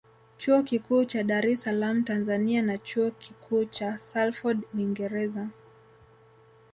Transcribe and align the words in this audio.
Chuo 0.39 0.63
Kikuu 0.63 1.05
cha 1.05 1.23
DaresSalaam 1.23 2.03
Tanzania 2.03 2.61
na 2.61 2.77
Chuo 2.77 3.11
Kikuucha 3.11 3.99
Salford 3.99 4.59
uingereza 4.77 5.47